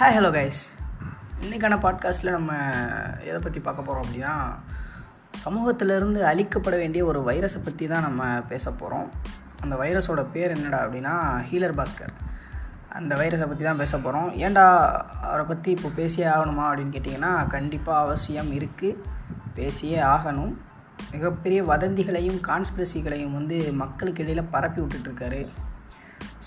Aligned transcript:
Hi 0.00 0.12
hello 0.12 0.28
guys 0.30 0.60
இன்றைக்கான 1.40 1.78
பாட்காஸ்ட்டில் 1.78 2.30
நம்ம 2.30 2.52
எதை 3.20 3.38
பற்றி 3.38 3.60
பார்க்க 3.60 3.82
போகிறோம் 3.82 4.06
அப்படின்னா 4.06 4.54
சமூகத்திலிருந்து 5.34 6.26
அழிக்கப்பட 6.26 6.76
வேண்டிய 6.76 7.04
ஒரு 7.04 7.20
வைரஸை 7.20 7.64
பற்றி 7.64 7.86
தான் 7.86 8.02
நம்ம 8.02 8.24
பேச 8.42 8.70
போகிறோம் 8.70 9.10
அந்த 9.62 9.76
வைரஸோட 9.76 10.30
பேர் 10.32 10.56
என்னடா 10.56 10.84
அப்படின்னா 10.84 11.42
ஹீலர் 11.50 11.76
பாஸ்கர் 11.76 12.12
அந்த 12.88 13.14
வைரஸை 13.14 13.46
பற்றி 13.46 13.64
தான் 13.64 13.76
பேச 13.76 13.98
போகிறோம் 13.98 14.32
ஏன்டா 14.34 14.86
அவரை 15.22 15.44
பற்றி 15.44 15.70
இப்போ 15.70 15.88
பேசியே 15.88 16.26
ஆகணுமா 16.26 16.64
அப்படின்னு 16.70 16.96
கேட்டிங்கன்னா 16.96 17.46
கண்டிப்பாக 17.46 18.00
அவசியம் 18.00 18.52
இருக்குது 18.52 18.96
பேசியே 19.54 20.00
ஆகணும். 20.00 20.56
மிகப்பெரிய 21.12 21.64
வதந்திகளையும் 21.64 22.40
கான்ஸ்பிரசிகளையும் 22.46 23.32
வந்து 23.32 23.72
மக்களுக்கு 23.72 24.22
இடையில் 24.22 24.44
பரப்பி 24.44 24.80
விட்டுட்ருக்காரு 24.80 25.48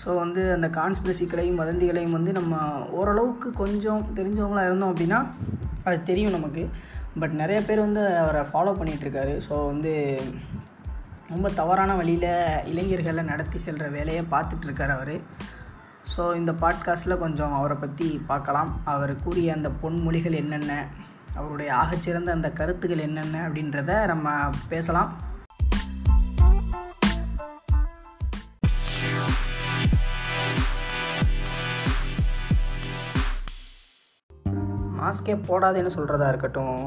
ஸோ 0.02 0.16
வந்து 0.16 0.52
அந்த 0.52 0.68
கான்ஸ்பிரசிகளையும் 0.68 1.60
வதந்திகளையும் 1.60 2.10
வந்து 2.10 2.32
நம்ம 2.32 2.54
ஓரளவுக்கு 2.90 3.52
கொஞ்சம் 3.52 4.02
தெரிஞ்சவங்களாக 4.14 4.64
இருந்தோம் 4.64 4.92
அப்படின்னா 4.94 5.26
அது 5.84 6.02
தெரியும் 6.02 6.30
நமக்கு. 6.30 6.70
பட் 7.20 7.30
நிறைய 7.30 7.62
பேர் 7.62 7.78
வந்து 7.78 8.16
அவரை 8.16 8.40
ஃபாலோ 8.40 8.72
பண்ணிகிட்ருக்காரு 8.78 9.34
ஸோ 9.48 9.66
வந்து 9.66 10.20
ரொம்ப 11.28 11.50
தவறான 11.50 11.94
வழியில் 11.94 12.30
இளைஞர்களை 12.64 13.24
நடத்தி 13.24 13.58
செல்கிற 13.58 13.90
வேலையை 13.90 14.24
பார்த்துட்ருக்கார் 14.30 14.94
அவர். 14.96 15.14
ஸோ 16.16 16.22
இந்த 16.36 16.52
பாட்காஸ்ட்டில் 16.52 17.18
கொஞ்சம் 17.18 17.52
அவரை 17.52 17.76
பற்றி 17.76 18.08
பார்க்கலாம். 18.26 18.80
அவர் 18.84 19.14
கூறிய 19.16 19.52
அந்த 19.52 19.70
பொன்மொழிகள் 19.82 20.34
என்னென்ன? 20.34 20.72
அவருடைய 21.34 21.70
ஆகச்சிறந்த 21.74 22.30
அந்த 22.30 22.50
கருத்துக்கள் 22.50 22.98
என்னென்ன 22.98 23.36
அப்படின்றத 23.48 24.06
நம்ம 24.06 24.50
பேசலாம். 24.68 25.12
மாஸ்கே 35.04 35.34
போடாதேன்னு 35.48 35.96
சொல்கிறதா 35.96 36.28
இருக்கட்டும். 36.28 36.78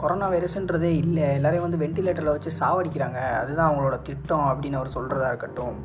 கொரோனா 0.00 0.26
வைரஸ்ன்றதே 0.30 0.90
இல்லை. 1.04 1.24
எல்லோரையும் 1.36 1.64
வந்து 1.66 1.80
வெண்டிலேட்டரில் 1.84 2.34
வச்சு 2.34 2.50
சாவடிக்கிறாங்க. 2.60 3.20
அதுதான் 3.40 3.68
அவங்களோட 3.70 3.96
திட்டம் 4.02 4.44
அப்படின்னு 4.50 4.78
அவர் 4.80 4.96
சொல்கிறதா 4.96 5.28
இருக்கட்டும். 5.28 5.78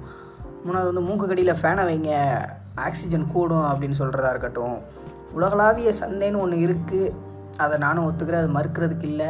மூணாவது 0.65 0.89
வந்து 0.91 1.01
மூக்கு 1.01 1.27
கடியில் 1.27 1.59
ஃபேனை 1.61 1.83
வைங்க. 1.89 2.11
ஆக்சிஜன் 2.75 3.25
கூடும் 3.31 3.65
அப்படின்னு 3.69 3.99
சொல்கிறதா 4.01 4.29
இருக்கட்டும். 4.29 4.75
உலகளாவிய 5.33 5.93
சந்தைன்னு 5.99 6.41
ஒன்று 6.43 6.57
இருக்குது 6.67 7.13
அதை 7.57 7.75
நானும் 7.77 8.05
ஒத்துக்கிறேன். 8.07 8.43
அது 8.43 8.55
மறுக்கிறதுக்கு 8.59 9.07
இல்லை. 9.11 9.29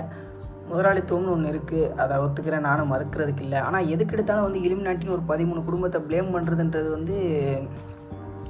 முதலாளித்துவம்னு 0.69 1.33
ஒன்று 1.35 1.53
இருக்குது 1.53 1.89
அதை 1.95 2.17
ஒத்துக்கிறேன். 2.17 2.67
நானும் 2.69 2.91
மறுக்கிறதுக்கு 2.93 3.41
இல்லை. 3.41 3.59
ஆனால் 3.59 3.87
எதுக்கு 3.87 4.15
எடுத்தாலும் 4.15 4.43
வந்து 4.43 4.59
இலிமினாட்டின்னு 4.59 5.15
ஒரு 5.17 5.25
பதிமூணு 5.31 5.63
குடும்பத்தை 5.63 6.01
ப்ளேம் 6.01 6.33
பண்ணுறதுன்றது 6.35 6.89
வந்து 6.91 7.15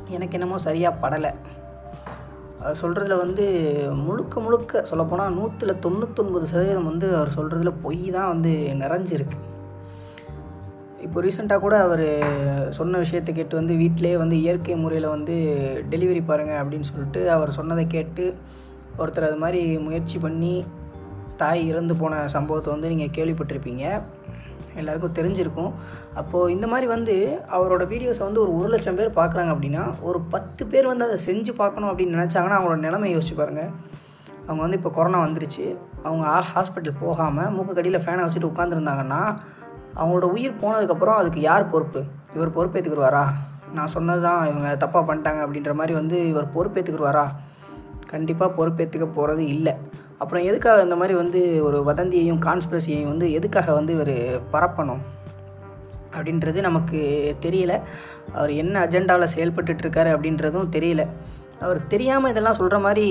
எனக்கு 0.10 0.34
என்னமோ 0.34 0.58
சரியாக 0.58 1.02
படலை. 1.04 1.32
அவர் 2.64 2.80
சொல்கிறதுல 2.82 3.16
வந்து 3.24 3.46
முழுக்க 4.06 4.40
முழுக்க 4.40 4.84
சொல்லப்போனால் 4.90 5.36
நூற்றில் 5.38 5.82
தொண்ணூத்தொன்பது 5.86 6.46
சதவீதம் 6.52 6.90
வந்து 6.92 7.08
அவர் 7.18 7.36
சொல்கிறதுல 7.38 7.74
பொய் 7.86 8.06
தான் 8.18 8.32
வந்து 8.34 8.52
நிறைஞ்சிருக்கு. 8.82 9.38
இப்போ 11.06 11.22
ரீசெண்டாக 11.24 11.64
கூட 11.64 11.76
அவர் 11.88 12.06
சொன்ன 12.78 12.98
விஷயத்தை 12.98 13.32
கேட்டு 13.34 13.56
வந்து 13.60 13.74
வீட்டிலே 13.82 14.14
வந்து 14.22 14.36
இயற்கை 14.44 14.76
முறையில் 14.84 15.14
வந்து 15.16 15.36
டெலிவரி 15.92 16.22
பாருங்கள் 16.30 16.62
அப்படின்னு 16.62 16.90
சொல்லிட்டு 16.92 17.22
அவர் 17.32 17.58
சொன்னதை 17.58 17.86
கேட்டு 17.96 18.26
ஒருத்தர் 19.02 19.30
அது 19.30 19.40
மாதிரி 19.44 19.62
முயற்சி 19.88 20.18
பண்ணி 20.20 20.54
தாய் 21.42 21.62
இறந்து 21.72 21.94
போன 21.96 22.28
சம்பவத்தை 22.28 22.70
வந்து 22.74 22.92
நீங்கள் 22.94 23.16
கேள்விப்பட்டிருப்பீங்க. 23.16 23.86
எல்லாருக்கும் 24.82 25.16
தெரிஞ்சிருக்கும். 25.20 25.72
அப்போது 26.20 26.54
இந்த 26.56 26.68
மாதிரி 26.72 26.88
வந்து 26.96 27.16
அவரோட 27.58 27.84
வீடியோஸை 27.94 28.24
வந்து 28.28 28.42
ஒரு 28.44 28.52
ஒரு 28.60 28.70
லட்சம் 28.74 28.98
பேர் 29.00 29.18
பார்க்குறாங்க 29.20 29.52
அப்படின்னா 29.56 29.84
ஒரு 30.10 30.22
பத்து 30.34 30.66
பேர் 30.72 30.92
வந்து 30.92 31.08
அதை 31.08 31.18
செஞ்சு 31.28 31.54
பார்க்கணும் 31.62 31.90
அப்படின்னு 31.92 32.18
நினச்சாங்கன்னா 32.18 32.58
அவங்களோட 32.60 32.82
நிலைமை 32.88 33.10
யோசிச்சு 33.16 33.38
பாருங்கள் 33.42 33.72
அவங்க 34.48 34.62
வந்து 34.66 34.78
இப்போ 34.80 34.92
கொரோனா 34.96 35.20
வந்துருச்சு. 35.26 35.66
அவங்க 36.08 36.26
ஹாஸ்பிட்டல் 36.54 37.02
போகாமல் 37.04 37.52
மூக்கு 37.56 37.78
கடியில் 37.78 38.04
ஃபேனை 38.06 38.24
வச்சுட்டு 38.26 38.52
உட்காந்துருந்தாங்கன்னா 38.52 39.22
அவங்களோட 40.00 40.28
உயிர் 40.36 40.62
போனதுக்கப்புறம் 40.62 41.20
அதுக்கு 41.22 41.40
யார் 41.50 41.72
பொறுப்பு? 41.74 42.02
இவர் 42.36 42.56
பொறுப்பேற்றுக்குருவாரா 42.58 43.26
நான் 43.78 43.92
சொன்னது 43.94 44.22
தான் 44.28 44.42
இவங்க 44.50 44.70
தப்பாக 44.82 45.04
பண்ணிட்டாங்க 45.10 45.40
அப்படின்ற 45.46 45.72
மாதிரி 45.80 45.94
வந்து 46.00 46.18
இவர் 46.32 46.54
பொறுப்பேற்றுக்குருவாரா 46.56 47.26
கண்டிப்பாக 48.12 48.56
பொறுப்பேற்றுக்க 48.58 49.06
போகிறது 49.18 49.44
இல்லை. 49.54 49.74
அப்புறம் 50.20 50.44
எதுக்காக 50.44 50.84
இந்த 50.84 50.96
மாதிரி 50.96 51.16
வந்து 51.18 51.42
ஒரு 51.66 51.80
வதந்தியையும் 51.90 52.42
கான்ஸ்பிரசியையும் 52.46 53.12
வந்து 53.12 53.28
எதுக்காக 53.32 53.74
வந்து 53.74 53.94
இவர் 53.94 54.16
பரப்பணும் 54.54 55.04
அப்படின்றது 56.16 56.60
நமக்கு 56.62 57.00
தெரியல. 57.42 57.74
அவர் 58.34 58.52
என்ன 58.52 58.86
அஜெண்டாவில் 58.86 59.34
செயல்பட்டுருக்காரு 59.36 60.12
அப்படின்றதும் 60.16 60.74
தெரியல. 60.78 61.04
அவர் 61.60 61.80
தெரியாமல் 61.88 62.32
இதெல்லாம் 62.32 62.54
சொல்கிற 62.54 62.80
மாதிரி 62.80 63.08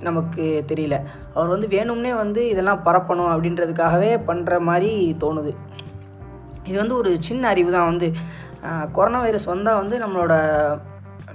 நமக்கு 0.00 0.64
தெரியல. 0.68 0.96
அவர் 1.34 1.52
வந்து 1.54 1.66
வேணும்னே 1.66 2.12
வந்து 2.16 2.48
இதெல்லாம் 2.48 2.84
பரப்பணும் 2.84 3.32
அப்படின்றதுக்காகவே 3.34 4.10
பண்ணுற 4.28 4.60
மாதிரி 4.60 5.16
தோணுது. 5.20 5.52
இது 6.64 6.76
வந்து 6.76 6.96
ஒரு 6.96 7.16
சின்ன 7.20 7.48
அறிவு 7.48 7.70
தான் 7.72 7.88
வந்து. 7.92 8.08
கொரோனா 8.92 9.18
வைரஸ் 9.20 9.44
வந்தால் 9.44 9.80
வந்து 9.82 9.96
நம்மளோட 9.98 10.34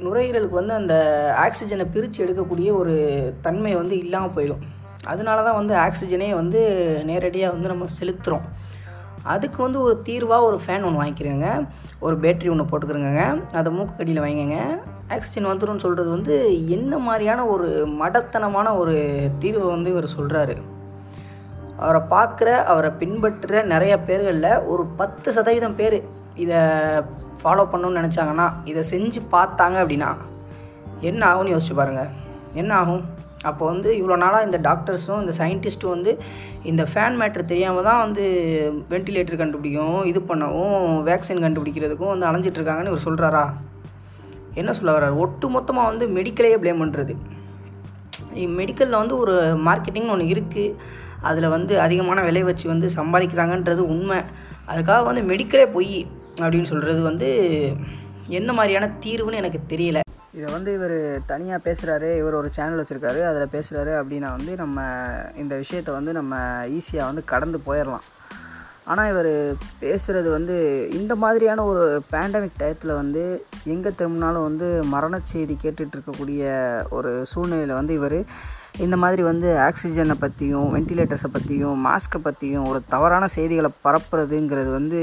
நுரையீரலுக்கு 0.06 0.60
வந்து 0.60 0.76
அந்த 0.80 0.96
ஆக்சிஜனை 1.46 1.86
பிரித்து 1.94 2.24
எடுக்கக்கூடிய 2.26 2.70
ஒரு 2.82 2.96
தன்மை 3.46 3.74
வந்து 3.82 3.96
இல்லாமல் 4.04 4.36
போயிடும். 4.38 4.64
அதனால 5.12 5.38
தான் 5.48 5.60
வந்து 5.60 5.74
ஆக்சிஜனே 5.86 6.30
வந்து 6.42 6.60
நேரடியாக 7.10 7.54
வந்து 7.56 7.72
நம்ம 7.74 7.88
செலுத்துகிறோம் 8.00 8.48
அதுக்கு 9.34 9.60
வந்து 9.64 9.80
ஒரு 9.86 9.96
தீர்வாக 10.08 10.48
ஒரு 10.50 10.58
ஃபேன் 10.64 10.86
ஒன்று 10.88 11.02
வாங்கிக்கிறேங்க. 11.02 11.48
ஒரு 12.06 12.16
பேட்ரி 12.24 12.50
ஒன்று 12.54 12.70
போட்டுக்கிறேங்க 12.70 13.24
அதை 13.60 13.70
மூக்கு 13.76 13.94
கடியில் 13.98 14.24
வாங்கிங்க. 14.26 14.58
ஆக்சிஜன் 15.16 15.50
வந்துடும் 15.50 15.82
சொல்கிறது 15.84 16.10
வந்து 16.10 16.36
என்ன 16.76 16.98
மாதிரியான 17.08 17.46
ஒரு 17.54 17.68
மடத்தனமான 18.02 18.68
ஒரு 18.82 18.96
தீர்வை 19.44 19.68
வந்து 19.76 19.92
இவர் 19.94 20.16
சொல்கிறாரு 20.18 20.56
அவரை 21.84 22.02
பார்க்குற 22.16 22.50
அவரை 22.72 22.90
பின்பற்றுற 23.02 23.62
நிறைய 23.74 23.94
பேர்களில் 24.08 24.64
ஒரு 24.72 24.84
பத்து 25.00 25.30
சதவீதம் 25.38 25.78
பேர் 25.80 25.98
இதை 26.36 26.60
ஃபாலோ 27.42 27.64
பண்ணணும்னு 27.72 28.02
நினச்சாங்கன்னா 28.02 28.48
இதை 28.66 28.84
செஞ்சு 28.90 29.22
பார்த்தாங்க 29.32 29.78
அப்படின்னா 29.84 30.10
என்ன 31.02 31.22
ஆகும்னு 31.32 31.54
யோசிச்சு 31.54 31.74
பாருங்கள் 31.74 32.12
என்ன 32.54 32.76
ஆகும்? 32.76 33.04
அப்போ 33.50 33.66
வந்து 33.66 33.90
இவ்வளோ 34.00 34.16
நாளாக 34.16 34.46
இந்த 34.46 34.58
டாக்டர்ஸும் 34.58 35.22
இந்த 35.22 35.34
சயின்டிஸ்ட்டும் 35.40 35.94
வந்து 35.96 36.12
இந்த 36.64 36.84
ஃபேன் 36.92 37.18
மேட்ரு 37.22 37.46
தெரியாமல் 37.46 37.84
தான் 37.84 38.00
வந்து 38.00 38.24
வென்டிலேட்டர் 38.90 39.42
கண்டுபிடிக்கும் 39.42 40.04
இது 40.04 40.20
பண்ணவும் 40.20 41.04
வேக்சின் 41.10 41.44
கண்டுபிடிக்கிறதுக்கும் 41.46 42.14
வந்து 42.14 42.28
அலைஞ்சிட்ருக்காங்கன்னு 42.30 42.92
இவர் 42.94 43.08
சொல்கிறாரா 43.08 43.46
என்ன 44.54 44.74
சொல்ல 44.74 44.92
வர்றாரு? 44.98 45.18
ஒட்டு 45.18 45.50
மொத்தமாக 45.50 45.90
வந்து 45.92 46.08
மெடிக்கலையே 46.08 46.58
ப்ளேம் 46.64 46.84
பண்ணுறது 46.84 47.16
மெடிக்கலில் 48.60 49.02
வந்து 49.02 49.18
ஒரு 49.18 49.34
மார்க்கெட்டிங்னு 49.68 50.14
ஒன்று 50.16 50.34
இருக்குது 50.34 50.76
அதில் 51.22 51.48
வந்து 51.50 51.82
அதிகமான 51.82 52.22
விலை 52.22 52.44
வச்சு 52.44 52.68
வந்து 52.68 52.88
சம்பாதிக்கிறாங்கன்றது 52.96 53.80
உண்மை. 53.94 54.20
அதுக்காக 54.72 55.04
வந்து 55.04 55.22
மெடிக்கலே 55.22 55.66
போய் 55.72 56.08
அப்படின்னு 56.40 56.64
சொல்கிறது 56.64 57.02
வந்து 57.02 57.30
என்ன 58.28 58.54
மாதிரியான 58.54 58.90
தீர்வுன்னு 59.04 59.42
எனக்கு 59.42 59.60
தெரியல. 59.70 60.00
இதை 60.38 60.48
வந்து 60.54 60.74
இவர் 60.74 60.98
தனியாக 61.26 61.66
பேசுகிறாரு 61.66 62.10
இவர் 62.18 62.34
ஒரு 62.34 62.50
சேனல் 62.52 62.82
வச்சுருக்காரு 62.82 63.22
அதில் 63.30 63.54
பேசுகிறாரு 63.56 63.94
அப்படின்னா 64.02 64.30
வந்து 64.38 64.56
நம்ம 64.56 64.86
இந்த 65.36 65.56
விஷயத்தை 65.56 65.94
வந்து 65.94 66.12
நம்ம 66.14 66.36
ஈஸியாக 66.78 67.10
வந்து 67.10 67.24
கடந்து 67.24 67.60
போயிடலாம். 67.66 68.06
ஆனால் 68.88 69.10
இவர் 69.10 69.32
பேசுகிறது 69.82 70.30
வந்து 70.32 70.56
இந்த 70.92 71.16
மாதிரியான 71.16 71.64
ஒரு 71.64 71.84
பேண்டமிக் 72.14 72.60
டயத்தில் 72.60 72.94
வந்து 72.96 73.24
எங்கே 73.66 73.90
திரும்பினாலும் 73.90 74.44
வந்து 74.44 74.68
மரண 74.84 75.20
செய்தி 75.24 75.56
கேட்டுட்ருக்கக்கூடிய 75.64 76.42
ஒரு 76.90 77.12
சூழ்நிலையில் 77.26 77.74
வந்து 77.74 77.94
இவர் 77.94 78.18
இந்த 78.80 78.96
மாதிரி 78.96 79.22
வந்து 79.22 79.48
ஆக்சிஜனை 79.60 80.16
பற்றியும் 80.20 80.68
வென்டிலேட்டர்ஸை 80.74 81.30
பற்றியும் 81.32 81.80
மாஸ்க்கை 81.86 82.22
பற்றியும் 82.22 82.68
ஒரு 82.68 82.82
தவறான 82.90 83.28
செய்திகளை 83.28 83.72
பரப்புறதுங்கிறது 83.86 84.72
வந்து 84.72 85.00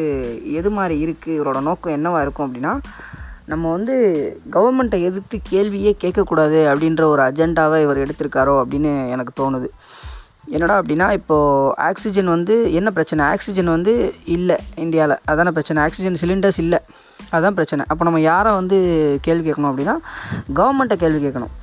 எது 0.52 0.70
மாதிரி 0.70 0.96
இருக்குது 1.06 1.36
இவரோட 1.38 1.60
நோக்கம் 1.60 1.92
என்னவாக 1.92 2.22
இருக்கும் 2.22 2.46
அப்படின்னா 2.48 2.74
நம்ம 3.46 3.70
வந்து 3.70 3.94
கவர்மெண்ட்டை 4.52 4.98
எதிர்த்து 5.02 5.36
கேள்வியே 5.50 5.92
கேட்கக்கூடாது 6.00 6.58
அப்படின்ற 6.72 7.02
ஒரு 7.04 7.22
அஜெண்டாவை 7.22 7.78
இவர் 7.82 8.02
எடுத்திருக்காரோ 8.04 8.54
அப்படின்னு 8.62 8.92
எனக்கு 9.08 9.32
தோணுது. 9.42 9.68
என்னடா 10.50 10.82
அப்படின்னா 10.82 11.12
இப்போது 11.12 11.76
ஆக்சிஜன் 11.76 12.26
வந்து 12.26 12.72
என்ன 12.72 12.90
பிரச்சனை? 12.90 13.24
ஆக்சிஜன் 13.24 13.66
வந்து 13.66 14.14
இல்லை 14.24 14.56
இந்தியாவில் 14.74 15.16
அதான 15.30 15.48
பிரச்சனை. 15.48 15.82
ஆக்சிஜன் 15.82 16.18
சிலிண்டர்ஸ் 16.22 16.58
இல்லை. 16.58 16.78
அதுதான் 17.30 17.54
பிரச்சனை. 17.54 17.84
அப்போ 17.88 18.04
நம்ம 18.04 18.20
யாரை 18.20 18.52
வந்து 18.52 18.78
கேள்வி 19.22 19.50
கேட்கணும் 19.50 19.72
அப்படின்னா 19.72 19.94
கவர்மெண்ட்டை 20.54 20.96
கேள்வி 20.96 21.26
கேட்கணும். 21.26 21.54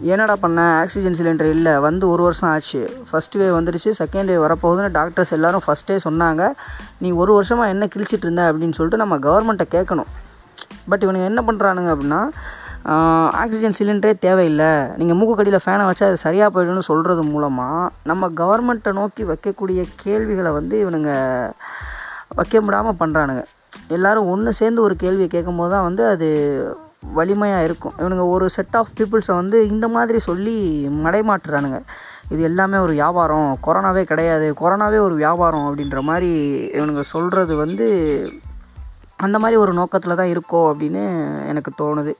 என்னடா 0.00 0.36
பண்ண? 0.36 0.60
ஆக்சிஜன் 0.78 1.16
சிலிண்டர் 1.20 1.50
இல்லை. 1.50 1.78
வந்து 1.78 2.08
ஒரு 2.08 2.22
வருஷம் 2.22 2.50
ஆச்சு. 2.50 2.80
ஃபஸ்ட் 3.12 3.36
வேவ் 3.36 3.56
வந்துடுச்சு 3.58 3.92
செகண்ட் 4.02 4.30
வேவ் 4.30 4.42
வரப்போகுதுன்னு 4.46 4.90
டாக்டர்ஸ் 4.90 5.32
எல்லோரும் 5.32 5.64
ஃபஸ்ட்டே 5.66 5.98
சொன்னாங்க. 6.08 6.50
நீ 6.98 7.10
ஒரு 7.10 7.32
வருஷமாக 7.32 7.68
என்ன 7.68 7.88
கிழிச்சிட்டு 7.94 8.26
இருந்த 8.26 8.52
அப்படின்னு 8.52 8.76
சொல்லிட்டு 8.78 9.04
நம்ம 9.04 9.18
கவர்மெண்ட்டை 9.18 9.66
கேட்கணும். 9.70 10.10
பட் 10.88 11.04
இவனுங்க 11.04 11.24
என்ன 11.24 11.42
பண்ணுறானுங்க 11.46 11.90
அப்படின்னா 11.94 12.20
ஆக்சிஜன் 13.42 13.76
சிலிண்டரே 13.78 14.14
தேவையில்லை. 14.24 14.70
நீங்கள் 15.00 15.16
மூக்குக்கடியில் 15.18 15.62
ஃபேனை 15.64 15.84
வச்சா 15.88 16.06
அது 16.10 16.18
சரியாக 16.24 16.48
போயிடும்னு 16.54 16.88
சொல்கிறது 16.88 17.22
மூலமாக 17.30 17.92
நம்ம 18.10 18.28
கவர்மெண்ட்டை 18.40 18.92
நோக்கி 18.98 19.22
வைக்கக்கூடிய 19.30 19.82
கேள்விகளை 20.02 20.50
வந்து 20.58 20.76
இவனுங்க 20.84 21.12
வைக்க 22.38 22.60
முடியாமல் 22.64 22.98
பண்ணுறானுங்க 23.02 23.44
எல்லோரும் 23.96 24.28
ஒன்று 24.32 24.50
சேர்ந்து 24.60 24.80
ஒரு 24.86 24.94
கேள்வியை 25.04 25.28
கேட்கும்போது 25.28 25.72
தான் 25.74 25.86
வந்து 25.88 26.02
அது 26.12 26.28
வலிமையாக 27.16 27.66
இருக்கும். 27.66 27.96
இவனுங்க 28.00 28.24
ஒரு 28.34 28.46
செட் 28.56 28.76
ஆஃப் 28.78 28.94
பீப்புள்ஸை 28.98 29.34
வந்து 29.40 29.56
இந்த 29.72 29.86
மாதிரி 29.96 30.18
சொல்லி 30.28 30.56
மடைமாட்டுறானுங்க 31.04 31.78
இது 32.32 32.42
எல்லாமே 32.50 32.78
ஒரு 32.86 32.92
வியாபாரம். 33.00 33.50
கொரோனாவே 33.66 34.02
கிடையாது. 34.12 34.46
கொரோனாவே 34.60 34.98
ஒரு 35.06 35.14
வியாபாரம் 35.24 35.66
அப்படின்ற 35.68 36.00
மாதிரி 36.10 36.30
இவனுங்க 36.78 37.04
சொல்கிறது 37.14 37.54
வந்து 37.64 37.86
அந்த 39.24 39.36
மாதிரி 39.42 39.56
ஒரு 39.64 39.72
நோக்கத்தில் 39.78 40.18
தான் 40.20 40.32
இருக்கோ 40.34 40.60
அப்படின்னு 40.70 41.02
எனக்கு 41.50 41.70
தோணுது. 41.82 42.12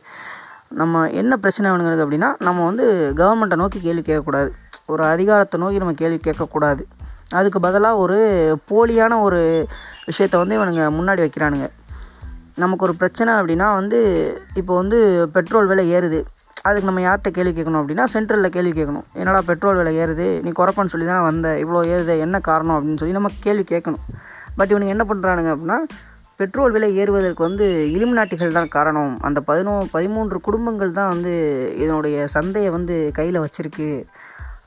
நம்ம 0.71 1.11
என்ன 1.11 1.37
பிரச்சனை 1.37 1.71
இவனுங்களுக்கு 1.71 2.05
அப்படின்னா 2.05 2.33
நம்ம 2.39 2.65
வந்து 2.65 3.13
கவர்மெண்ட்டை 3.17 3.57
நோக்கி 3.57 3.81
கேள்வி 3.81 4.03
கேட்கக்கூடாது. 4.03 4.51
ஒரு 4.87 5.05
அதிகாரத்தை 5.05 5.61
நோக்கி 5.61 5.79
நம்ம 5.79 5.93
கேள்வி 5.93 6.21
கேட்கக்கூடாது. 6.25 6.83
அதுக்கு 7.33 7.61
பதிலாக 7.61 7.97
ஒரு 7.97 8.19
போலியான 8.71 9.21
ஒரு 9.21 9.69
விஷயத்தை 10.07 10.41
வந்து 10.41 10.59
இவனுங்க 10.59 10.85
முன்னாடி 10.99 11.23
வைக்கிறானுங்க. 11.25 11.69
நமக்கு 12.57 12.85
ஒரு 12.85 12.95
பிரச்சனை 12.95 13.35
அப்படின்னா 13.35 13.75
வந்து 13.75 13.99
இப்போ 14.55 14.77
வந்து 14.77 15.29
பெட்ரோல் 15.33 15.67
விலை 15.67 15.93
ஏறுது. 15.93 16.25
அதுக்கு 16.63 16.89
நம்ம 16.93 17.01
யார்கிட்ட 17.01 17.31
கேள்வி 17.31 17.63
கேட்கணும் 17.63 17.81
அப்படின்னா 17.83 18.05
சென்ட்ரலில் 18.05 18.55
கேள்வி 18.57 18.83
கேட்கணும். 18.83 19.05
என்னடா 19.13 19.41
பெட்ரோல் 19.47 19.77
விலை 19.77 19.99
ஏறுது? 19.99 20.43
நீ 20.43 20.51
குறைப்பன்னு 20.51 20.87
சொல்லி 20.87 21.07
தான் 21.07 21.23
வந்த? 21.23 21.49
இவ்வளோ 21.49 21.81
ஏறுது 21.95 22.19
என்ன 22.19 22.41
காரணம் 22.41 22.77
அப்படின்னு 22.77 22.97
சொல்லி 22.97 23.15
நம்ம 23.15 23.31
கேள்வி 23.41 23.77
கேட்கணும். 23.77 24.05
பட் 24.57 24.71
இவனுங்க 24.71 24.87
என்ன 24.87 25.07
பண்ணுறானுங்க 25.09 25.53
அப்படின்னா 25.55 25.79
பெட்ரோல் 26.41 26.75
விலை 26.75 26.89
ஏறுவதற்கு 27.01 27.43
வந்து 27.47 27.67
இலுமினாட்டிகள் 27.95 28.57
தான் 28.59 28.73
காரணம். 28.77 29.13
அந்த 29.21 29.39
பதினோ 29.49 29.75
பதிமூன்று 29.93 30.39
குடும்பங்கள் 30.41 30.97
தான் 30.99 31.13
வந்து 31.15 31.33
இதனுடைய 31.83 32.27
சந்தையை 32.27 32.71
வந்து 32.71 32.95
கையில் 33.19 33.43
வச்சுருக்கு. 33.45 33.89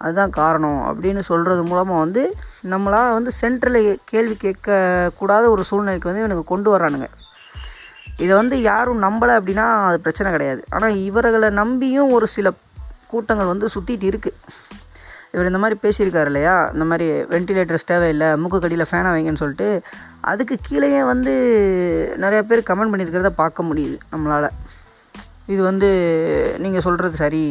அதுதான் 0.04 0.34
காரணம். 0.40 0.80
அப்படின்னு 0.90 1.22
சொல்கிறது 1.30 1.62
மூலமாக 1.64 2.04
வந்து 2.06 2.24
நம்மளால் 2.74 3.16
வந்து 3.18 3.32
சென்ட்ரலை 3.42 3.82
கேள்வி 4.12 4.36
கேட்கக்கூடாத 4.44 5.46
ஒரு 5.56 5.64
சூழ்நிலைக்கு 5.70 6.10
வந்து 6.10 6.24
இவனுக்கு 6.24 6.46
கொண்டு 6.54 6.70
வரானுங்க 6.76 7.10
இதை 8.24 8.34
வந்து 8.36 8.56
யாரும் 8.62 9.04
நம்பலை 9.04 9.34
அப்படின்னா 9.40 9.66
அது 9.88 9.98
பிரச்சனை 10.00 10.30
கிடையாது. 10.32 10.62
ஆனால் 10.76 10.96
இவர்களை 11.10 11.50
நம்பியும் 11.62 12.14
ஒரு 12.18 12.28
சில 12.36 12.52
கூட்டங்கள் 13.12 13.52
வந்து 13.54 13.68
சுற்றிட்டு 13.76 14.06
இருக்குது 14.12 14.38
இவர் 15.38 15.50
இந்த 15.50 15.60
மாதிரி 15.64 15.78
பேசியிருக்காரு 15.82 16.30
இல்லையா? 16.32 16.54
இந்த 16.76 16.86
மாதிரி 16.92 17.08
வென்டிலேட்டர்ஸ் 17.34 17.90
தேவையில்லை 17.92 18.30
மூக்கு 18.42 18.60
கடியில் 18.62 18.90
ஃபேனை 18.92 19.10
வைங்கன்னு 19.16 19.42
சொல்லிட்டு 19.42 19.68
அதுக்கு 20.32 20.56
கீழேயே 20.68 21.02
வந்து 21.12 21.34
நிறைய 22.24 22.40
பேர் 22.50 22.68
கமெண்ட் 22.70 22.92
பண்ணியிருக்கிறத 22.94 23.32
பார்க்க 23.42 23.68
முடியுது 23.70 23.98
நம்மளால். 24.14 24.48
இது 25.54 25.60
வந்து 25.72 25.90
நீங்கள் 26.64 26.86
சொல்கிறது 26.86 27.16
சரி 27.24 27.44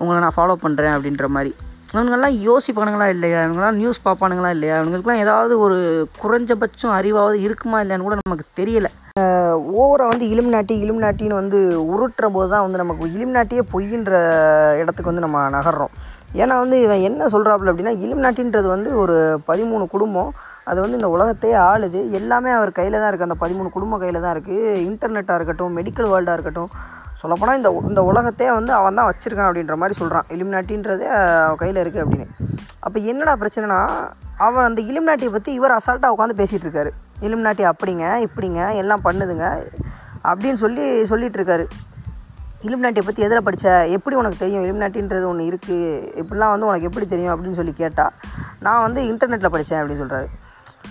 உங்களை 0.00 0.18
நான் 0.24 0.36
ஃபாலோ 0.38 0.56
பண்ணுறேன் 0.64 0.94
அப்படின்ற 0.96 1.28
மாதிரி. 1.36 1.52
இவங்கெல்லாம் 1.94 2.36
யோசிப்பானுங்களா 2.48 3.06
இல்லையா? 3.14 3.40
இவங்கெல்லாம் 3.46 3.78
நியூஸ் 3.80 4.04
பார்ப்பானுங்களா 4.06 4.50
இல்லையா? 4.56 4.76
இவங்களுக்குலாம் 4.80 5.22
ஏதாவது 5.24 5.54
ஒரு 5.64 5.78
குறைஞ்சபட்சம் 6.22 6.94
அறிவாவது 6.98 7.38
இருக்குமா 7.46 7.80
இல்லையான்னு 7.82 8.06
கூட 8.08 8.18
நமக்கு 8.24 8.46
தெரியலை. 8.60 8.90
ஓவராக 9.80 10.12
வந்து 10.12 10.26
இலும் 10.32 10.52
நாட்டி 10.54 10.74
இலும் 10.84 11.02
நாட்டின்னு 11.04 11.40
வந்து 11.40 11.58
உருட்டுற 11.92 12.26
போது 12.36 12.48
தான் 12.52 12.64
வந்து 12.64 12.80
நமக்கு 12.82 13.12
இலுமினாட்டியே 13.16 13.62
பொய்ன்ற 13.74 14.12
இடத்துக்கு 14.80 15.10
வந்து 15.12 15.26
நம்ம 15.26 15.42
நகர்றோம். 15.56 15.94
ஏன்னா 16.42 16.54
வந்து 16.62 16.76
இவன் 16.84 17.04
என்ன 17.08 17.26
சொல்கிறாப்புல 17.34 17.72
அப்படின்னா 17.72 17.94
இலுமினாட்டின்றது 18.04 18.68
வந்து 18.74 18.90
ஒரு 19.02 19.16
பதிமூணு 19.48 19.84
குடும்பம். 19.94 20.30
அது 20.70 20.78
வந்து 20.84 20.98
இந்த 21.00 21.10
உலகத்தையே 21.16 21.56
ஆளுது. 21.68 22.00
எல்லாமே 22.18 22.50
அவர் 22.58 22.70
கையில் 22.78 23.00
தான் 23.00 23.10
இருக்குது 23.10 23.28
அந்த 23.28 23.38
பதிமூணு 23.44 23.68
குடும்பம் 23.76 24.02
கையில் 24.02 24.24
தான் 24.24 24.34
இருக்குது 24.36 24.72
இன்டர்நெட்டாக 24.88 25.38
இருக்கட்டும் 25.38 25.76
மெடிக்கல் 25.78 26.10
வேர்ல்டாக 26.12 26.36
இருக்கட்டும். 26.38 26.70
சொல்லப்போனால் 27.20 27.58
இந்த 27.60 27.70
இந்த 27.90 28.00
உலகத்தையே 28.10 28.50
வந்து 28.58 28.72
அவன் 28.78 28.98
தான் 28.98 29.08
வச்சுருக்கான் 29.10 29.48
அப்படின்ற 29.48 29.74
மாதிரி 29.82 29.94
சொல்கிறான் 30.00 30.28
இலுமினாட்டின்றதே 30.34 31.06
அவன் 31.46 31.60
கையில் 31.62 31.82
இருக்குது 31.82 32.04
அப்படின்னு. 32.04 32.26
அப்போ 32.86 32.98
என்னடா 33.12 33.34
பிரச்சனைனா 33.42 33.78
அவன் 34.46 34.66
அந்த 34.68 34.80
இலுமினாட்டியை 34.90 35.32
பற்றி 35.34 35.50
இவர் 35.58 35.78
அசால்ட்டாக 35.78 36.14
உட்காந்து 36.14 36.40
பேசிகிட்டு 36.40 36.66
இருக்காரு. 36.66 36.90
இலுமினாட்டி 37.26 37.64
அப்படிங்க 37.72 38.06
இப்படிங்க 38.26 38.60
எல்லாம் 38.82 39.04
பண்ணுதுங்க 39.08 39.46
அப்படின்னு 40.30 40.60
சொல்லி 40.64 40.84
சொல்லிகிட்டு 41.10 41.38
இருக்காரு. 41.40 41.66
இலுமினாட்டியை 42.66 43.04
பற்றி 43.06 43.24
எதில் 43.26 43.46
படித்த 43.46 43.72
எப்படி 43.96 44.14
உனக்கு 44.20 44.38
தெரியும்? 44.42 44.64
இலுமினாட்டின்றது 44.66 45.26
ஒன்று 45.30 45.48
இருக்குது 45.50 45.90
இப்படிலாம் 46.20 46.52
வந்து 46.54 46.68
உனக்கு 46.70 46.88
எப்படி 46.90 47.06
தெரியும் 47.12 47.34
அப்படின்னு 47.34 47.58
சொல்லி 47.60 47.74
கேட்டால் 47.82 48.14
நான் 48.66 48.84
வந்து 48.86 49.00
இன்டர்நெட்டில் 49.10 49.54
படித்தேன் 49.54 49.80
அப்படின்னு 49.80 50.02
சொல்கிறாரு 50.04 50.28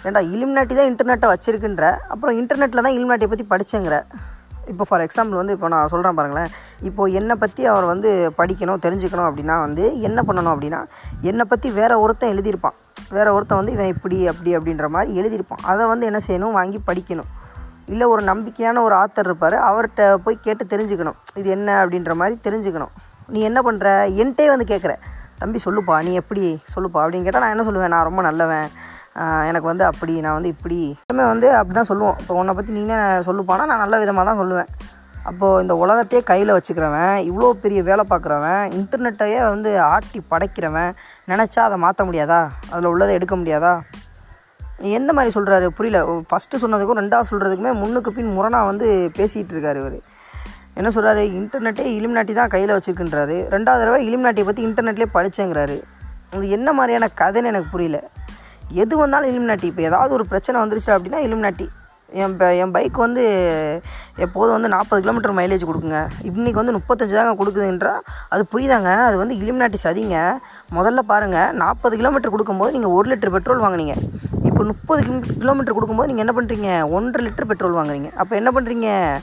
ஏன்டா 0.07 0.21
இலுமினாட்டி 0.35 0.73
தான் 0.77 0.89
இன்டர்நெட்டை 0.91 1.27
வச்சிருக்குன்ற 1.33 1.87
அப்புறம் 2.13 2.37
இன்டர்நெட்டில் 2.41 2.85
தான் 2.85 2.95
இலுமினாட்டியை 2.97 3.31
பற்றி 3.33 3.45
படித்தேங்கிற 3.53 3.97
இப்போ 4.71 4.83
ஃபார் 4.89 5.03
எக்ஸாம்பிள் 5.05 5.39
வந்து 5.39 5.53
இப்போ 5.55 5.67
நான் 5.73 5.89
சொல்கிறேன் 5.93 6.17
பாருங்களேன். 6.17 6.51
இப்போது 6.87 7.13
என்னை 7.19 7.35
பற்றி 7.41 7.61
அவர் 7.71 7.85
வந்து 7.91 8.09
படிக்கணும் 8.37 8.83
தெரிஞ்சுக்கணும் 8.85 9.27
அப்படின்னா 9.29 9.55
வந்து 9.63 9.83
என்ன 10.07 10.19
பண்ணணும் 10.27 10.53
அப்படின்னா 10.53 10.79
என்னை 11.29 11.45
பற்றி 11.51 11.69
வேறு 11.79 11.95
ஒருத்தன் 12.03 12.31
எழுதியிருப்பான். 12.33 12.77
வேறு 13.17 13.33
ஒருத்தன் 13.35 13.59
வந்து 13.61 13.73
இவன் 13.75 13.91
இப்படி 13.95 14.17
அப்படி 14.31 14.51
அப்படின்ற 14.57 14.87
மாதிரி 14.95 15.11
எழுதியிருப்பான். 15.21 15.63
அதை 15.71 15.85
வந்து 15.91 16.05
என்ன 16.09 16.21
செய்யணும்? 16.27 16.55
வாங்கி 16.59 16.79
படிக்கணும். 16.89 17.29
இல்லை 17.91 18.05
ஒரு 18.13 18.21
நம்பிக்கையான 18.29 18.81
ஒரு 18.87 18.95
ஆத்தர் 19.01 19.27
இருப்பார். 19.29 19.57
அவர்கிட்ட 19.69 20.03
போய் 20.25 20.43
கேட்டு 20.45 20.65
தெரிஞ்சுக்கணும். 20.73 21.17
இது 21.39 21.49
என்ன 21.57 21.69
அப்படின்ற 21.81 22.13
மாதிரி 22.21 22.37
தெரிஞ்சுக்கணும். 22.47 22.93
நீ 23.33 23.41
என்ன 23.49 23.59
பண்ணுற 23.67 23.89
என்கிட்டே 24.21 24.47
வந்து 24.53 24.65
கேட்குற 24.71 24.95
தம்பி 25.41 25.59
சொல்லுப்பா. 25.65 25.95
நீ 26.07 26.11
எப்படி? 26.21 26.43
சொல்லுப்பா. 26.73 26.99
அப்படின்னு 27.03 27.27
கேட்டால் 27.27 27.45
நான் 27.45 27.55
என்ன 27.55 27.65
சொல்லுவேன்? 27.69 27.93
நான் 27.95 28.07
ரொம்ப 28.09 28.21
நல்லவன். 28.29 28.67
எனக்கு 29.49 29.67
வந்து 29.71 29.85
அப்படி 29.89 30.13
நான் 30.25 30.35
வந்து 30.37 30.51
இப்படி. 30.55 30.79
எல்லாமே 31.05 31.25
வந்து 31.31 31.47
அப்படி 31.59 31.75
தான் 31.77 31.89
சொல்லுவோம். 31.89 32.17
இப்போ 32.21 32.35
உன்னை 32.41 32.53
பற்றி 32.57 32.71
நீனே 32.77 32.97
சொல்லுப்பானா 33.27 33.65
நான் 33.71 33.83
நல்ல 33.83 33.97
விதமாக 34.03 34.25
தான் 34.29 34.41
சொல்லுவேன். 34.41 34.69
அப்போது 35.29 35.61
இந்த 35.63 35.73
உலகத்தையே 35.81 36.21
கையில் 36.29 36.53
வச்சுக்கிறவன் 36.55 37.17
இவ்வளோ 37.27 37.49
பெரிய 37.65 37.81
வேலை 37.89 38.03
பார்க்குறவன் 38.09 38.63
இன்டர்நெட்டையே 38.77 39.37
வந்து 39.51 39.69
ஆட்டி 39.91 40.19
படைக்கிறவன் 40.31 40.91
நினச்சா 41.31 41.61
அதை 41.67 41.77
மாற்ற 41.83 42.03
முடியாதா? 42.07 42.39
அதில் 42.71 42.91
உள்ளதை 42.93 43.13
எடுக்க 43.17 43.35
முடியாதா? 43.41 43.73
எந்த 44.79 45.13
மாதிரி 45.13 45.33
சொல்கிறாரு 45.35 45.67
புரியல. 45.67 45.99
ஃபஸ்ட்டு 46.29 46.61
சொன்னதுக்கும் 46.61 46.99
ரெண்டாவது 47.01 47.29
சொல்கிறதுக்குமே 47.31 47.73
முன்னுக்கு 47.73 48.11
பின் 48.11 48.33
முரணாக 48.33 48.65
வந்து 48.65 49.11
பேசிகிட்டு 49.17 49.53
இருக்காரு 49.55 49.75
இவர். 49.75 49.99
என்ன 50.73 50.89
சொல்கிறாரு 50.89 51.21
இன்டர்நெட்டே 51.39 51.85
இலிமினாட்டி 51.99 52.33
தான் 52.33 52.47
கையில் 52.47 52.75
வச்சுருக்குன்றாரு. 52.75 53.37
ரெண்டாவது 53.55 53.81
தடவை 53.81 53.99
இலிமினாட்டியை 54.09 54.45
பற்றி 54.45 54.67
இன்டர்நெட்லேயே 54.67 55.09
படித்தேங்கிறாரு 55.13 55.81
அது 56.35 56.49
என்ன 56.49 56.73
மாதிரியான 56.73 57.09
கதைன்னு 57.21 57.45
எனக்கு 57.45 57.69
புரியல. 57.69 58.03
எது 58.71 58.97
வந்தாலும் 58.97 59.31
இலிமினாட்டி. 59.31 59.63
இப்போ 59.63 59.81
ஏதாவது 59.81 60.13
ஒரு 60.13 60.25
பிரச்சனை 60.25 60.61
வந்துருச்சு 60.61 60.91
அப்படின்னா 60.95 61.19
இலிமினாட்டி. 61.27 61.67
என் 62.09 62.37
ப 62.37 62.55
என் 62.55 62.71
பைக் 62.71 62.97
வந்து 62.97 63.23
எப்போதும் 64.15 64.55
வந்து 64.55 64.67
நாற்பது 64.67 65.01
கிலோமீட்டர் 65.01 65.35
மைலேஜ் 65.37 65.67
கொடுக்குங்க. 65.69 66.07
இன்றைக்கி 66.23 66.53
வந்து 66.53 66.75
முப்பத்தஞ்சு 66.79 67.13
தாங்க 67.13 67.43
கொடுக்குதுன்றா 67.43 67.93
அது 68.29 68.45
புரியுதாங்க? 68.53 68.97
அது 69.07 69.17
வந்து 69.17 69.35
இலிமினாட்டி 69.35 69.79
சதிங்க. 69.83 70.17
முதல்ல 70.77 70.99
பாருங்கள் 70.99 71.51
நாற்பது 71.51 71.97
கிலோமீட்டர் 71.97 72.31
கொடுக்கும்போது 72.31 72.71
நீங்கள் 72.71 72.91
ஒரு 72.91 73.15
லிட்டர் 73.15 73.29
பெட்ரோல் 73.29 73.63
வாங்குனீங்க. 73.65 73.95
இப்போ 74.53 74.65
முப்பது 74.65 75.19
கிலோமீட்டர் 75.37 75.73
கொடுக்கும்போது 75.73 76.13
நீங்கள் 76.13 76.27
என்ன 76.27 76.41
பண்ணுறீங்க 76.41 76.91
ஒன்றரை 76.91 77.31
லிட்டர் 77.31 77.45
பெட்ரோல் 77.45 77.73
வாங்குறீங்க. 77.73 78.13
அப்போ 78.13 78.35
என்ன 78.35 78.51
பண்ணுறீங்க 78.51 79.17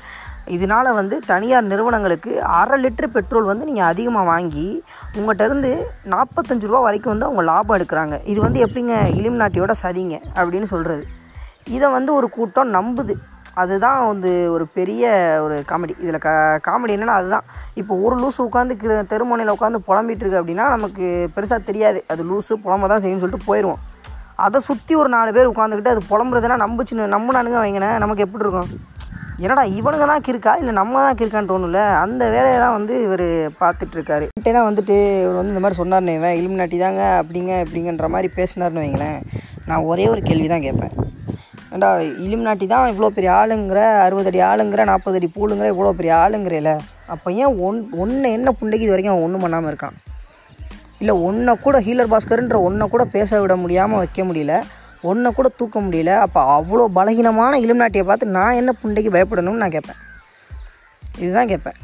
இதனால் 0.51 0.93
வந்து 0.93 1.19
தனியார் 1.27 1.65
நிறுவனங்களுக்கு 1.65 2.43
அரை 2.43 2.85
லிட்டர் 2.85 3.07
பெட்ரோல் 3.07 3.43
வந்து 3.43 3.65
நீங்கள் 3.65 3.85
அதிகமாக 3.85 4.27
வாங்கி 4.27 4.85
உங்கள்கிட்ட 5.17 5.45
இருந்து 5.45 5.91
நாற்பத்தஞ்சு 6.11 6.67
ரூபா 6.67 6.81
வரைக்கும் 6.81 7.19
வந்து 7.19 7.25
அவங்க 7.25 7.43
லாபம் 7.43 7.79
எடுக்கிறாங்க. 7.79 8.21
இது 8.25 8.41
வந்து 8.41 8.65
எப்படிங்க? 8.65 8.95
இலிமினாட்டியோட 9.17 9.73
சதிங்க 9.83 10.23
அப்படின்னு 10.35 10.63
சொல்கிறது 10.63 11.07
இதை 11.65 11.91
வந்து 11.91 12.15
ஒரு 12.15 12.31
கூட்டம் 12.31 12.75
நம்புது. 12.75 13.13
அதுதான் 13.55 14.07
வந்து 14.07 14.53
ஒரு 14.53 14.67
பெரிய 14.67 15.39
ஒரு 15.43 15.63
காமெடி. 15.69 16.01
இதில் 16.01 16.19
க 16.19 16.61
காமெடி 16.69 16.91
என்னென்னா 16.91 17.15
அதுதான். 17.21 17.45
இப்போ 17.75 17.95
ஒரு 17.95 18.17
லூசு 18.17 18.41
உட்காந்து 18.41 18.77
கி- 18.83 19.07
தெருமனையில் 19.07 19.55
உட்காந்து 19.61 19.77
புலம்பிட்டு 19.89 20.25
இருக்கு 20.27 20.41
அப்படின்னா 20.41 20.69
நமக்கு 20.69 21.31
பெருசாக 21.37 21.65
தெரியாது. 21.65 22.05
அது 22.09 22.25
லூசு 22.25 22.53
புலம்ப 22.65 22.87
தான் 22.87 23.01
செய்யும்னு 23.01 23.19
சொல்லிட்டு 23.19 23.55
போயிடுவோம் 23.55 23.89
அதை 24.47 24.59
சுற்றி 24.69 24.93
ஒரு 25.01 25.11
நாலு 25.15 25.31
பேர் 25.37 25.51
உட்காந்துக்கிட்டு 25.53 25.93
அது 25.95 26.09
புலம்புறதுனா 26.11 26.57
நம்புச்சுன்னு 26.65 27.15
நம்பினானுங்க 27.17 27.59
வைங்கண்ணே 27.63 27.91
நமக்கு 28.05 28.25
எப்படி 28.27 28.45
இருக்கும்? 28.47 28.71
என்னடா 29.45 29.63
இவனுங்க 29.77 30.07
தான் 30.11 30.25
கிருக்கா 30.27 30.53
இல்லை 30.61 30.73
நம்ம 30.79 31.03
தான் 31.05 31.19
கிறுக்கான்னு 31.19 31.51
தோணும்ல? 31.53 31.83
அந்த 32.05 32.23
வேலையை 32.35 32.59
தான் 32.63 32.75
வந்து 32.79 32.95
இவர் 33.07 33.27
பார்த்துட்ருக்காரு. 33.61 34.27
கிட்டேனா 34.39 34.63
வந்துட்டு 34.69 34.97
இவர் 35.23 35.39
வந்து 35.39 35.55
இந்த 35.55 35.63
மாதிரி 35.65 35.81
சொன்னார்னு 35.81 36.17
இவன் 36.19 36.37
இலுமினாட்டி 36.41 36.79
தாங்க 36.85 37.03
அப்படிங்க 37.21 37.53
இப்படிங்கன்ற 37.65 38.09
மாதிரி 38.15 38.31
பேசினார்னு 38.39 38.83
வைங்களேன். 38.85 39.19
நான் 39.71 39.87
ஒரே 39.93 40.07
ஒரு 40.15 40.23
கேள்வி 40.29 40.49
தான் 40.53 40.67
கேட்பேன். 40.67 40.95
ஏண்டா 41.75 41.89
இலுமினாட்டி 42.27 42.67
தான் 42.75 42.91
இவ்வளோ 42.93 43.11
பெரிய 43.17 43.33
ஆளுங்கிற 43.41 43.81
அறுபது 44.07 44.31
அடி 44.31 44.41
ஆளுங்கிற 44.51 44.85
நாற்பது 44.91 45.19
அடி 45.19 45.29
பூளுங்கிற 45.37 45.69
இவ்வளோ 45.75 45.93
பெரிய 45.99 46.15
ஆளுங்கிறல. 46.23 46.73
அப்போ 47.15 47.29
ஏன் 47.43 47.55
ஒன் 47.67 47.79
ஒன்று 48.05 48.31
என்ன 48.39 48.55
புண்டைக்கு 48.61 48.87
இது 48.87 48.95
வரைக்கும் 48.95 49.15
அவன் 49.15 49.27
ஒன்றும் 49.27 49.45
பண்ணாமல் 49.47 49.73
இருக்கான்? 49.73 49.97
இல்லை 51.01 51.15
ஒன்றை 51.29 51.53
கூட 51.65 51.77
ஹீலர் 51.87 52.11
பாஸ்கர்ன்ற 52.13 52.57
ஒன்றை 52.69 52.87
கூட 52.95 53.05
பேச 53.15 53.41
விட 53.43 53.55
முடியாமல் 53.63 54.01
வைக்க 54.03 54.23
முடியல. 54.29 54.55
ஒன்றை 55.11 55.29
கூட 55.37 55.49
தூக்க 55.59 55.77
முடியல. 55.85 56.15
அப்போ 56.25 56.41
அவ்வளோ 56.57 56.87
பலகீனமான 56.97 57.53
இலுமினாட்டியை 57.65 58.05
பார்த்து 58.09 58.35
நான் 58.39 58.59
என்ன 58.61 58.71
புண்டைக்கு 58.83 59.11
பயப்படணும்னு 59.17 59.63
நான் 59.63 59.77
கேட்பேன். 59.77 60.01
இதுதான் 61.23 61.51
கேட்பேன். 61.53 61.79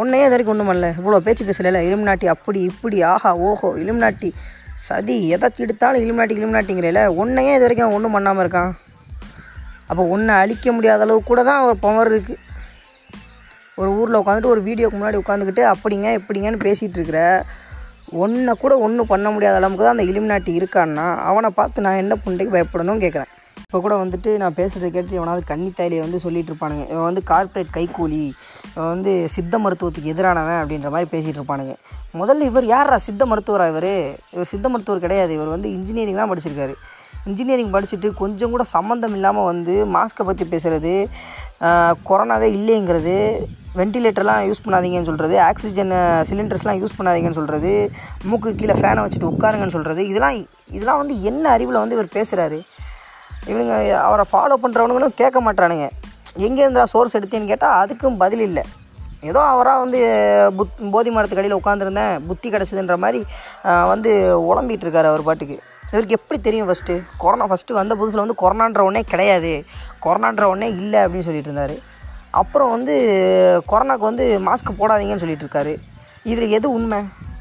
ஒன்றையே 0.00 0.24
இது 0.26 0.34
வரைக்கும் 0.34 0.54
ஒன்றும் 0.54 0.70
பண்ணல. 0.70 0.88
இவ்வளோ 1.00 1.18
பேச்சு 1.26 1.42
பேசல 1.48 1.82
நாட்டி 2.10 2.26
அப்படி 2.34 2.60
இப்படி 2.70 2.98
ஆஹா 3.12 3.32
ஓஹோ 3.48 3.68
இலுமினாட்டி. 3.82 4.30
சதி 4.86 5.16
எதாச்சும் 5.34 5.64
எடுத்தாலும் 5.64 6.02
இளம் 6.04 6.56
நாட்டிங்கிறல 6.56 7.02
ஒன்றையே 7.22 7.52
இது 7.56 7.64
வரைக்கும் 7.66 7.86
அவன் 7.86 7.98
ஒன்றும் 7.98 8.16
பண்ணாமல் 8.16 8.42
இருக்கான். 8.44 8.72
அப்போ 9.90 10.02
ஒன்றை 10.14 10.34
அழிக்க 10.42 10.72
முடியாத 10.76 11.04
அளவுக்கு 11.06 11.30
கூட 11.30 11.42
தான் 11.48 11.64
ஒரு 11.66 11.76
பவர் 11.84 12.10
இருக்குது 12.12 12.40
ஒரு 13.80 13.90
ஊரில் 13.98 14.18
உட்காந்துட்டு 14.20 14.52
ஒரு 14.54 14.60
வீடியோக்கு 14.66 14.98
முன்னாடி 14.98 15.20
உட்காந்துக்கிட்டு 15.20 15.62
அப்படிங்க 15.72 16.08
எப்படிங்கன்னு 16.18 16.60
பேசிகிட்டு 16.66 16.98
இருக்கிற 16.98 17.20
ஒன்றை 18.12 18.54
கூட 18.54 18.78
ஒன்றும் 18.78 19.06
பண்ண 19.06 19.30
முடியாத 19.30 19.56
அளவுக்கு 19.56 19.84
தான் 19.84 19.98
அந்த 19.98 20.12
இலிமினாட்டி 20.12 20.52
இருக்கான்னா 20.60 21.16
அவனை 21.16 21.50
பார்த்து 21.50 21.82
நான் 21.82 21.96
என்ன 21.96 22.14
புண்டைக்கு 22.14 22.54
பயப்படணும்னு 22.56 23.04
கேட்குறேன் 23.06 23.32
இப்போ 23.60 23.80
கூட 23.80 24.04
வந்துட்டு 24.04 24.36
நான் 24.38 24.54
பேசுகிறத 24.56 24.88
கேட்டு 24.90 25.18
இவனாவது 25.18 25.42
கன்னித்தாயிலே 25.48 25.98
வந்து 25.98 26.18
சொல்லிட்டு 26.18 26.52
இருப்பானுங்க. 26.52 26.90
இவன் 26.90 27.02
வந்து 27.02 27.22
கார்ப்பரேட் 27.22 27.72
கைக்கூலி 27.76 28.32
இவன் 28.74 28.86
வந்து 28.86 29.28
சித்த 29.28 29.58
மருத்துவத்துக்கு 29.58 30.12
எதிரானவன் 30.14 30.60
அப்படின்ற 30.62 30.90
மாதிரி 30.90 31.08
பேசிகிட்டு 31.14 31.40
இருப்பானுங்க. 31.40 31.74
முதல்ல 32.14 32.40
இவர் 32.40 32.64
யாரா 32.64 32.98
சித்த 32.98 33.26
மருத்துவரா 33.26 33.68
இவர்? 33.68 34.16
இவர் 34.30 34.46
சித்த 34.46 34.68
மருத்துவர் 34.68 35.00
கிடையாது. 35.00 35.32
இவர் 35.32 35.46
வந்து 35.46 35.70
இன்ஜினியரிங் 35.72 36.16
தான் 36.16 36.30
படிச்சிருக்காரு. 36.30 36.74
இன்ஜினியரிங் 37.30 37.72
படிச்சுட்டு 37.74 38.08
கொஞ்சம் 38.22 38.52
கூட 38.54 38.64
சம்மந்தம் 38.76 39.14
இல்லாமல் 39.18 39.48
வந்து 39.50 39.74
மாஸ்க்கை 39.96 40.24
பற்றி 40.28 40.46
பேசுகிறது 40.52 40.94
கொரோனாவே 42.08 42.48
இல்லைங்கிறது 42.58 43.16
வென்டிலேட்டர்லாம் 43.78 44.42
யூஸ் 44.48 44.64
பண்ணாதீங்கன்னு 44.64 45.10
சொல்கிறது 45.10 45.36
ஆக்சிஜன் 45.48 45.94
சிலிண்டர்ஸ்லாம் 46.28 46.80
யூஸ் 46.82 46.96
பண்ணாதீங்கன்னு 46.98 47.38
சொல்கிறது 47.40 47.72
மூக்கு 48.30 48.50
கீழே 48.60 48.76
ஃபேனை 48.80 49.04
வச்சுட்டு 49.04 49.30
உட்காருங்கன்னு 49.32 49.76
சொல்கிறது 49.76 50.02
இதெல்லாம் 50.10 50.36
இதெல்லாம் 50.76 51.00
வந்து 51.02 51.16
என்ன 51.30 51.44
அறிவில் 51.56 51.82
வந்து 51.82 51.96
இவர் 51.98 52.14
பேசுகிறாரு 52.18 52.60
இவனுங்க 53.50 53.74
அவரை 54.06 54.24
ஃபாலோ 54.30 54.56
பண்ணுறவனுங்களும் 54.62 55.18
கேட்க 55.22 55.38
மாட்டானுங்க 55.46 55.88
எங்கேருந்தா 56.46 56.84
சோர்ஸ் 56.92 57.16
எடுத்தேன்னு 57.18 57.50
கேட்டால் 57.50 57.76
அதுக்கும் 57.82 58.16
பதில் 58.22 58.44
இல்லை. 58.48 58.62
ஏதோ 59.30 59.40
அவராக 59.50 59.82
வந்து 59.82 60.00
புத் 60.58 60.80
போதி 60.94 61.10
மரத்துக்கு 61.16 61.42
அடியில் 61.42 61.60
உட்காந்துருந்தேன் 61.60 62.14
புத்தி 62.28 62.48
கிடச்சிதுன்ற 62.54 62.96
மாதிரி 63.04 63.20
வந்து 63.92 64.10
உழம்பிட்டு 64.50 64.84
இருக்கார் 64.86 65.10
அவர் 65.10 65.26
பாட்டுக்கு. 65.28 65.56
இவருக்கு 65.94 66.16
எப்படி 66.18 66.40
தெரியும் 66.40 66.68
ஃபஸ்ட்டு 66.68 66.94
கொரோனா 67.18 67.46
ஃபஸ்ட்டு 67.46 67.72
வந்த 67.72 67.94
புதுசில் 67.94 68.22
வந்து 68.22 68.36
கொரோனான்ற 68.42 68.82
ஒன்றே 68.84 69.00
கிடையாது. 69.00 69.64
கொரோனான்ற 70.02 70.44
ஒன்றே 70.44 70.68
இல்லை 70.68 70.98
அப்படின்னு 71.00 71.26
சொல்லிட்டு 71.26 71.50
இருந்தார். 71.50 71.74
அப்புறம் 72.30 72.70
வந்து 72.70 72.94
கொரோனாக்கு 73.68 74.06
வந்து 74.10 74.24
மாஸ்க் 74.46 74.78
போடாதீங்கன்னு 74.78 75.22
சொல்லிட்டு 75.24 75.46
இருக்காரு. 75.46 75.74
இதில் 76.22 76.48
எது 76.48 76.72
உண்மை? 76.72 76.98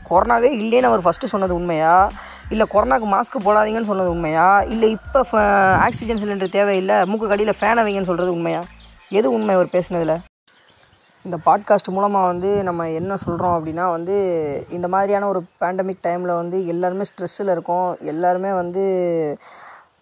கொரோனாவே 0.09 0.49
இல்லைன்னு 0.61 0.89
அவர் 0.91 1.05
ஃபஸ்ட்டு 1.05 1.31
சொன்னது 1.33 1.53
உண்மையா? 1.55 2.11
இல்லை 2.49 2.65
கொரோனாக்கு 2.73 3.07
மாஸ்க் 3.15 3.43
போடாதீங்கன்னு 3.45 3.91
சொன்னது 3.91 4.09
உண்மையா? 4.09 4.61
இல்லை 4.73 4.89
இப்போ 4.89 5.39
ஆக்சிஜன் 5.87 6.21
சிலிண்டர் 6.23 6.55
தேவையில்லை 6.57 7.05
மூக்கு 7.05 7.27
கடியில் 7.27 7.57
ஃபேனை 7.59 7.83
வைங்கன்னு 7.87 8.09
சொல்கிறது 8.11 8.31
உண்மையா? 8.31 8.61
எது 9.09 9.31
உண்மை 9.31 9.55
அவர் 9.55 9.73
பேசுனதில்? 9.77 10.15
இந்த 11.25 11.37
பாட்காஸ்ட் 11.45 11.89
மூலமாக 11.91 12.25
வந்து 12.25 12.63
நம்ம 12.63 12.89
என்ன 12.89 13.17
சொல்கிறோம் 13.17 13.53
அப்படின்னா 13.57 13.89
வந்து 13.89 14.15
இந்த 14.69 14.87
மாதிரியான 14.87 15.27
ஒரு 15.27 15.43
பேண்டமிக் 15.59 16.01
டைமில் 16.03 16.33
வந்து 16.35 16.57
எல்லாருமே 16.65 17.01
ஸ்ட்ரெஸ்ஸில் 17.01 17.51
இருக்கோம். 17.51 17.97
எல்லாருமே 18.01 18.51
வந்து 18.53 18.83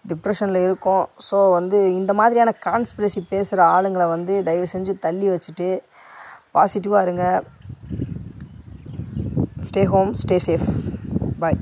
டிப்ரெஷனில் 0.07 0.63
இருக்கோம். 0.63 1.09
ஸோ 1.31 1.51
வந்து 1.51 1.95
இந்த 1.95 2.13
மாதிரியான 2.13 2.53
கான்ஸ்பிரசி 2.65 3.21
பேசுகிற 3.29 3.65
ஆளுங்களை 3.65 4.07
வந்து 4.07 4.43
தயவு 4.43 4.67
செஞ்சு 4.73 4.99
தள்ளி 4.99 5.29
வச்சுட்டு 5.29 5.69
பாசிட்டிவாக 6.53 7.01
இருங்க. 7.01 7.43
Stay 9.69 9.83
home 9.85 10.13
stay 10.13 10.39
safe 10.45 10.67
bye 11.39 11.59